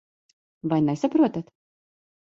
[0.69, 1.47] Vai nesaprotat?